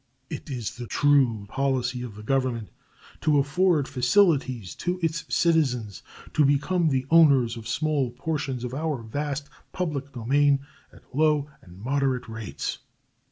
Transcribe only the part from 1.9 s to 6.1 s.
of the Government to afford facilities to its citizens